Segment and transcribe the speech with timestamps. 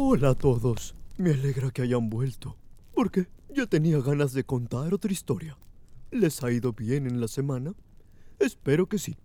[0.00, 0.94] Hola a todos.
[1.16, 2.56] Me alegra que hayan vuelto,
[2.94, 5.58] porque ya tenía ganas de contar otra historia.
[6.12, 7.74] ¿Les ha ido bien en la semana?
[8.38, 9.16] Espero que sí.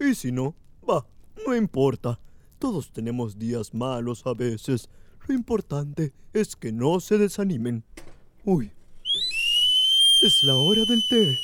[0.00, 1.06] Y si no, va,
[1.46, 2.18] no importa.
[2.58, 4.88] Todos tenemos días malos a veces.
[5.28, 7.84] Lo importante es que no se desanimen.
[8.44, 8.72] Uy,
[10.24, 11.38] es la hora del té.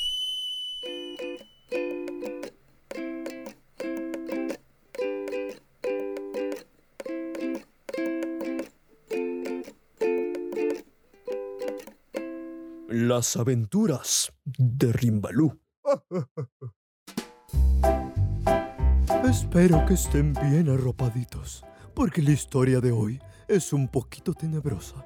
[13.15, 15.59] Las aventuras de Rimbalú.
[19.29, 21.63] Espero que estén bien arropaditos,
[21.93, 25.05] porque la historia de hoy es un poquito tenebrosa,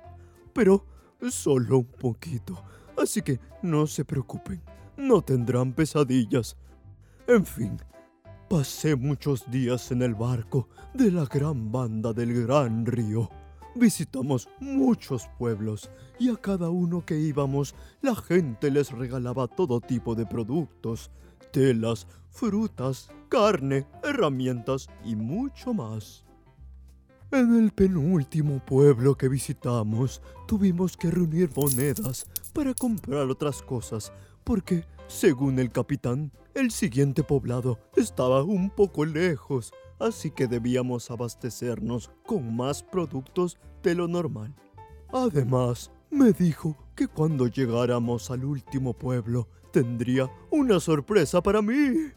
[0.54, 0.86] pero
[1.30, 2.64] solo un poquito,
[2.98, 4.64] así que no se preocupen,
[4.96, 6.56] no tendrán pesadillas.
[7.28, 7.78] En fin,
[8.50, 13.30] pasé muchos días en el barco de la gran banda del gran río.
[13.76, 15.90] Visitamos muchos pueblos
[16.20, 21.12] y a cada uno que íbamos la gente les regalaba todo tipo de productos,
[21.52, 26.26] telas, frutas, carne, herramientas y mucho más.
[27.30, 34.14] En el penúltimo pueblo que visitamos tuvimos que reunir monedas para comprar otras cosas
[34.46, 42.12] porque, según el capitán, el siguiente poblado estaba un poco lejos así que debíamos abastecernos
[42.26, 44.53] con más productos de lo normal.
[45.12, 52.12] Además, me dijo que cuando llegáramos al último pueblo tendría una sorpresa para mí.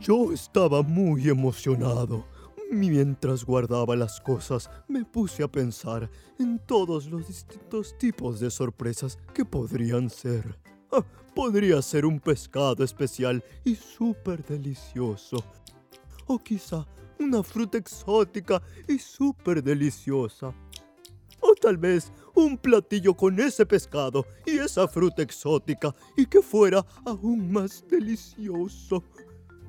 [0.00, 2.26] Yo estaba muy emocionado.
[2.70, 9.18] Mientras guardaba las cosas, me puse a pensar en todos los distintos tipos de sorpresas
[9.32, 10.58] que podrían ser.
[10.92, 11.02] Ah,
[11.34, 15.42] podría ser un pescado especial y súper delicioso
[16.28, 16.86] o quizá
[17.18, 20.54] una fruta exótica y súper deliciosa.
[21.40, 26.84] O tal vez un platillo con ese pescado y esa fruta exótica y que fuera
[27.04, 29.02] aún más delicioso.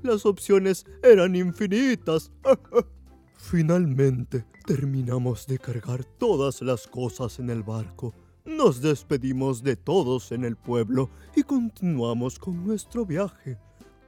[0.03, 2.31] Las opciones eran infinitas.
[3.37, 8.13] Finalmente terminamos de cargar todas las cosas en el barco.
[8.45, 13.57] Nos despedimos de todos en el pueblo y continuamos con nuestro viaje.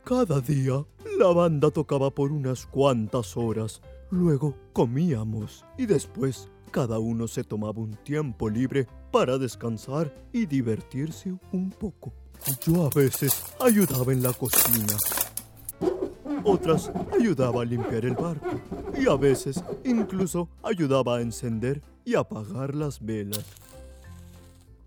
[0.04, 0.84] Cada día
[1.20, 7.80] la banda tocaba por unas cuantas horas, luego comíamos y después cada uno se tomaba
[7.80, 12.12] un tiempo libre para descansar y divertirse un poco.
[12.66, 14.98] Yo a veces ayudaba en la cocina,
[16.44, 18.60] otras ayudaba a limpiar el barco
[19.00, 23.46] y a veces incluso ayudaba a encender y apagar las velas.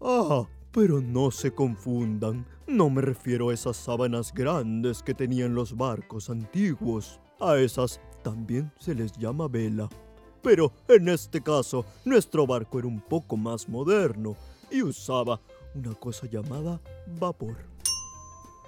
[0.01, 5.77] Ah, pero no se confundan, no me refiero a esas sábanas grandes que tenían los
[5.77, 7.21] barcos antiguos.
[7.41, 9.89] A esas también se les llama vela.
[10.43, 14.34] Pero en este caso, nuestro barco era un poco más moderno
[14.69, 15.41] y usaba
[15.77, 16.81] una cosa llamada
[17.21, 17.57] vapor.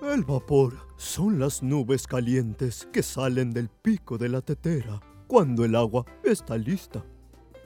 [0.00, 5.74] El vapor son las nubes calientes que salen del pico de la tetera cuando el
[5.74, 7.04] agua está lista.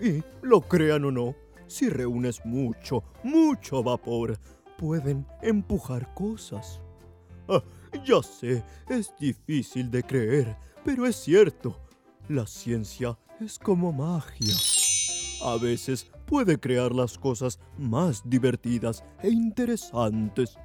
[0.00, 1.34] Y, lo crean o no,
[1.70, 4.38] si reúnes mucho, mucho vapor,
[4.76, 6.81] pueden empujar cosas.
[7.48, 7.62] Ah,
[8.04, 11.78] ya sé, es difícil de creer, pero es cierto.
[12.28, 14.54] La ciencia es como magia.
[15.42, 20.56] A veces puede crear las cosas más divertidas e interesantes.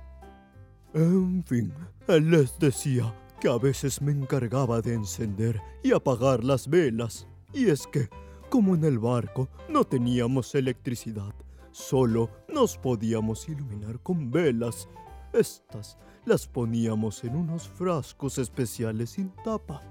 [0.94, 1.74] En fin,
[2.08, 7.28] les decía que a veces me encargaba de encender y apagar las velas.
[7.54, 8.10] Y es que
[8.56, 11.36] como en el barco no teníamos electricidad,
[11.72, 14.88] solo nos podíamos iluminar con velas.
[15.34, 19.82] Estas las poníamos en unos frascos especiales sin tapa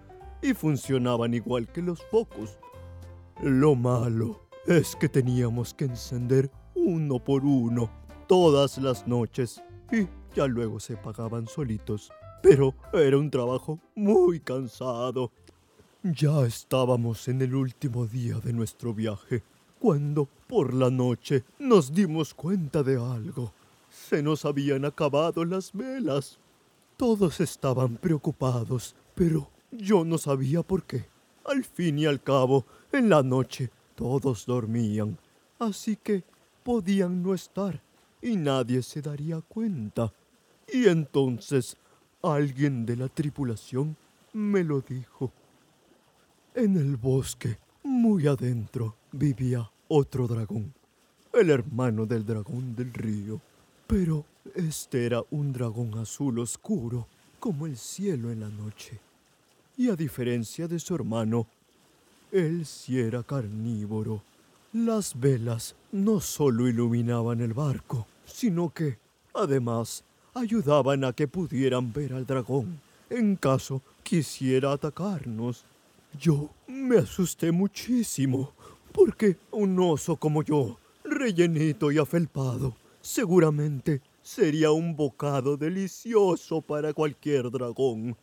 [0.41, 2.59] y funcionaban igual que los focos.
[3.43, 7.91] Lo malo es que teníamos que encender uno por uno
[8.27, 12.11] todas las noches y ya luego se pagaban solitos.
[12.43, 15.33] Pero era un trabajo muy cansado
[16.05, 19.43] ya estábamos en el último día de nuestro viaje,
[19.79, 23.55] cuando por la noche nos dimos cuenta de algo.
[23.89, 26.39] Se nos habían acabado las velas.
[26.99, 31.07] Todos estaban preocupados, pero yo no sabía por qué.
[31.47, 35.17] Al fin y al cabo, en la noche todos dormían,
[35.59, 36.23] así que
[36.63, 37.81] podían no estar
[38.21, 40.13] y nadie se daría cuenta.
[40.71, 41.79] Y entonces
[42.23, 43.97] alguien de la tripulación
[44.35, 45.33] me lo dijo.
[46.55, 50.73] En el bosque, muy adentro, vivía otro dragón,
[51.33, 53.41] el hermano del dragón del río.
[53.87, 54.25] Pero
[54.55, 57.09] este era un dragón azul oscuro,
[57.41, 59.01] como el cielo en la noche.
[59.77, 61.47] Y a diferencia de su hermano,
[62.31, 64.23] él sí era carnívoro.
[64.73, 68.99] Las velas no solo iluminaban el barco, sino que,
[69.35, 70.05] además,
[70.35, 72.81] ayudaban a que pudieran ver al dragón
[73.11, 75.65] en caso quisiera atacarnos.
[76.19, 78.53] Yo me asusté muchísimo,
[78.93, 87.51] porque un oso como yo, rellenito y afelpado, seguramente sería un bocado delicioso para cualquier
[87.51, 88.17] dragón.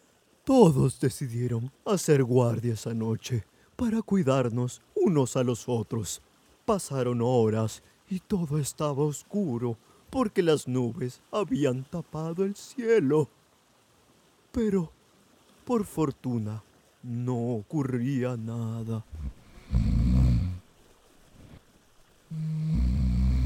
[0.45, 3.43] Todos decidieron hacer guardia esa noche
[3.75, 6.21] para cuidarnos unos a los otros.
[6.65, 9.77] Pasaron horas y todo estaba oscuro
[10.09, 13.29] porque las nubes habían tapado el cielo.
[14.51, 14.91] Pero,
[15.65, 16.63] por fortuna,
[17.03, 19.03] no ocurría nada.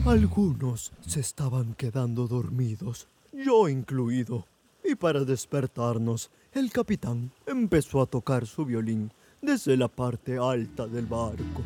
[0.05, 4.45] Algunos se estaban quedando dormidos, yo incluido.
[4.83, 9.11] Y para despertarnos, el capitán empezó a tocar su violín
[9.41, 11.63] desde la parte alta del barco.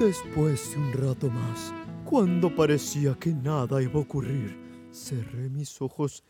[0.00, 1.72] Después de un rato más,
[2.04, 4.58] cuando parecía que nada iba a ocurrir,
[4.92, 6.24] cerré mis ojos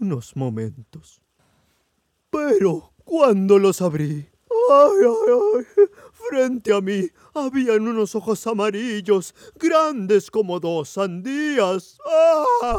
[0.00, 1.20] unos momentos.
[2.30, 4.28] Pero cuando los abrí,
[4.70, 5.86] ¡ay, ay, ay!
[6.28, 11.98] Frente a mí habían unos ojos amarillos, grandes como dos sandías.
[12.62, 12.78] ¡Ah!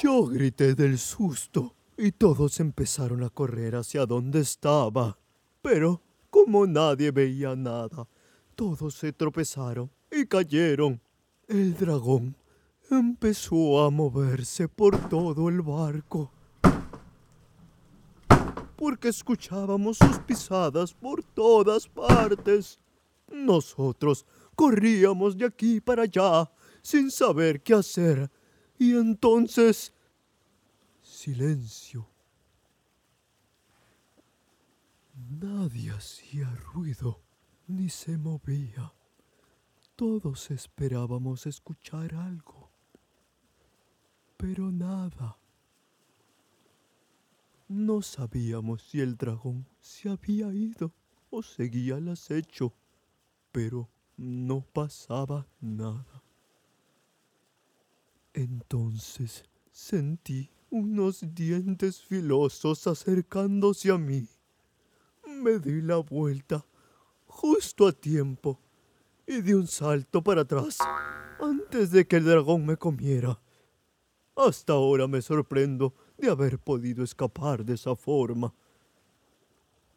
[0.00, 5.18] Yo grité del susto y todos empezaron a correr hacia donde estaba.
[5.62, 8.06] Pero como nadie veía nada,
[8.54, 11.00] todos se tropezaron y cayeron.
[11.48, 12.36] El dragón
[12.90, 16.30] empezó a moverse por todo el barco
[18.76, 22.78] porque escuchábamos sus pisadas por todas partes.
[23.32, 24.24] Nosotros
[24.54, 26.50] corríamos de aquí para allá
[26.82, 28.30] sin saber qué hacer.
[28.78, 29.92] Y entonces...
[31.02, 32.08] Silencio.
[35.40, 37.22] Nadie hacía ruido
[37.66, 38.92] ni se movía.
[39.96, 42.65] Todos esperábamos escuchar algo.
[44.46, 45.36] Pero nada.
[47.66, 50.92] No sabíamos si el dragón se había ido
[51.30, 52.72] o seguía el acecho,
[53.50, 56.22] pero no pasaba nada.
[58.34, 64.28] Entonces sentí unos dientes filosos acercándose a mí.
[65.26, 66.64] Me di la vuelta
[67.26, 68.60] justo a tiempo
[69.26, 70.78] y di un salto para atrás
[71.40, 73.40] antes de que el dragón me comiera.
[74.36, 78.54] Hasta ahora me sorprendo de haber podido escapar de esa forma.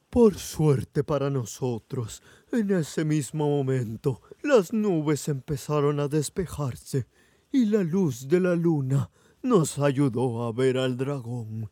[0.09, 7.05] Por suerte para nosotros, en ese mismo momento las nubes empezaron a despejarse
[7.51, 9.11] y la luz de la luna
[9.43, 11.69] nos ayudó a ver al dragón.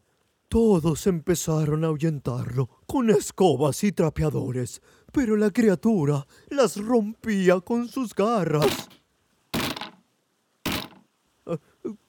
[0.49, 4.81] Todos empezaron a ahuyentarlo con escobas y trapeadores,
[5.11, 8.87] pero la criatura las rompía con sus garras.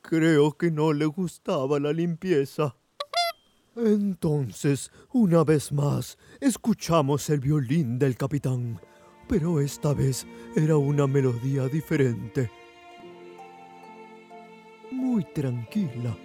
[0.09, 2.75] Creo que no le gustaba la limpieza.
[3.77, 8.81] Entonces, una vez más, escuchamos el violín del capitán,
[9.29, 10.27] pero esta vez
[10.57, 12.51] era una melodía diferente.
[14.91, 16.17] Muy tranquila.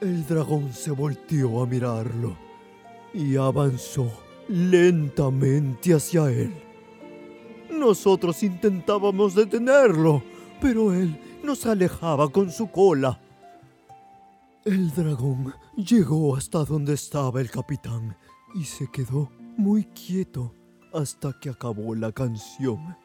[0.00, 2.38] El dragón se volteó a mirarlo
[3.12, 4.08] y avanzó
[4.46, 6.54] lentamente hacia él.
[7.72, 10.22] Nosotros intentábamos detenerlo,
[10.64, 13.20] pero él nos alejaba con su cola.
[14.64, 18.16] El dragón llegó hasta donde estaba el capitán
[18.54, 20.54] y se quedó muy quieto
[20.94, 22.96] hasta que acabó la canción.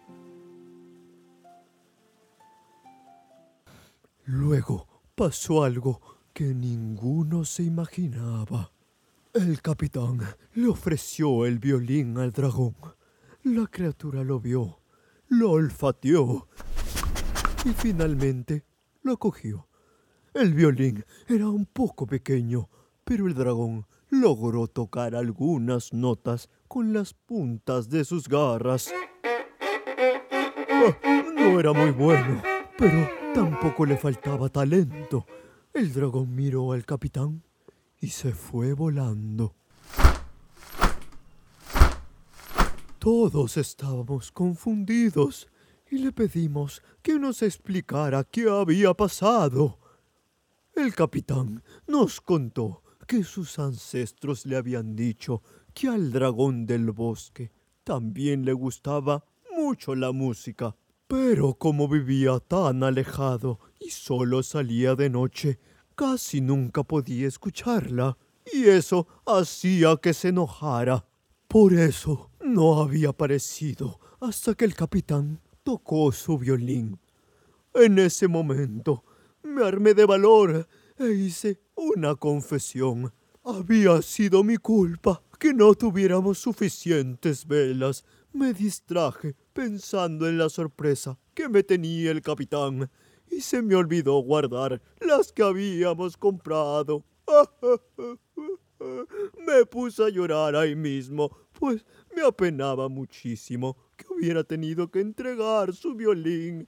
[4.24, 6.00] Luego pasó algo
[6.32, 8.72] que ninguno se imaginaba.
[9.34, 10.22] El capitán
[10.54, 12.78] le ofreció el violín al dragón.
[13.44, 14.80] La criatura lo vio,
[15.28, 16.48] lo olfateó
[17.66, 18.64] y finalmente
[19.04, 19.68] lo cogió.
[20.34, 22.70] El violín era un poco pequeño,
[23.04, 28.92] pero el dragón logró tocar algunas notas con las puntas de sus garras.
[30.70, 30.98] Ah,
[31.36, 32.42] no era muy bueno,
[32.78, 35.26] pero tampoco le faltaba talento.
[35.74, 37.44] El dragón miró al capitán
[38.00, 39.56] y se fue volando.
[43.00, 45.50] Todos estábamos confundidos
[45.92, 49.80] y le pedimos que nos explicara qué había pasado.
[50.76, 55.42] El capitán nos contó que sus ancestros le habían dicho
[55.74, 57.52] que al dragón del bosque
[57.84, 60.76] también le gustaba mucho la música,
[61.08, 65.60] pero como vivía tan alejado y solo salía de noche,
[65.96, 68.18] casi nunca podía escucharla,
[68.54, 71.06] y eso hacía que se enojara.
[71.48, 77.00] Por eso no había aparecido hasta que el capitán tocó su violín.
[77.76, 79.04] En ese momento
[79.44, 83.14] me armé de valor e hice una confesión.
[83.44, 88.04] Había sido mi culpa que no tuviéramos suficientes velas.
[88.34, 92.90] Me distraje pensando en la sorpresa que me tenía el capitán
[93.30, 97.06] y se me olvidó guardar las que habíamos comprado.
[99.46, 101.86] Me puse a llorar ahí mismo, pues
[102.16, 103.76] me apenaba muchísimo
[104.20, 106.68] hubiera tenido que entregar su violín.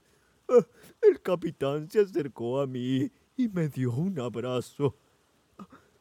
[1.00, 4.96] El capitán se acercó a mí y me dio un abrazo.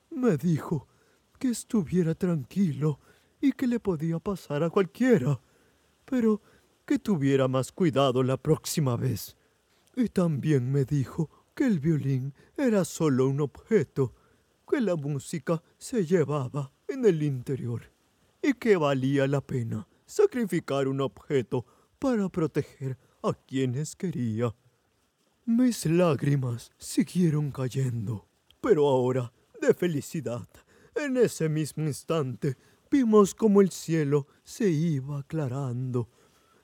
[0.10, 0.88] Me dijo
[1.40, 3.00] que estuviera tranquilo
[3.42, 5.40] y que le podía pasar a cualquiera,
[6.06, 6.42] pero
[6.86, 9.36] que tuviera más cuidado la próxima vez.
[9.96, 14.14] Y también me dijo que el violín era solo un objeto,
[14.70, 17.92] que la música se llevaba en el interior
[18.42, 21.66] y que valía la pena sacrificar un objeto
[21.98, 24.54] para proteger a quienes quería.
[25.46, 28.28] Mis lágrimas siguieron cayendo,
[28.60, 30.48] pero ahora, de felicidad,
[30.96, 32.58] en ese mismo instante,
[32.90, 36.10] vimos como el cielo se iba aclarando.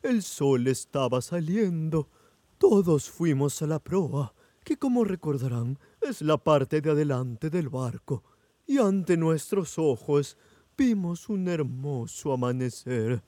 [0.04, 2.10] El sol estaba saliendo.
[2.58, 4.34] Todos fuimos a la proa,
[4.66, 8.24] que como recordarán es la parte de adelante del barco,
[8.66, 10.38] y ante nuestros ojos
[10.78, 13.24] vimos un hermoso amanecer.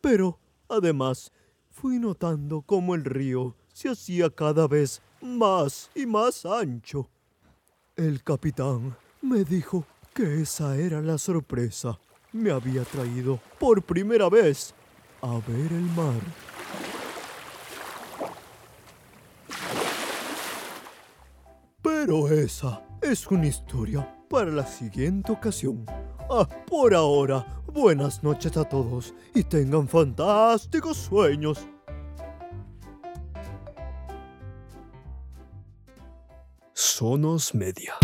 [0.00, 0.38] Pero,
[0.68, 1.32] además,
[1.70, 7.08] fui notando cómo el río se hacía cada vez más y más ancho.
[7.96, 11.98] El capitán me dijo que esa era la sorpresa.
[12.32, 14.74] Me había traído por primera vez
[15.20, 16.20] a ver el mar.
[21.82, 25.84] Pero esa es una historia para la siguiente ocasión.
[26.30, 31.66] Ah, por ahora, buenas noches a todos y tengan fantásticos sueños.
[36.74, 37.94] Sonos Media.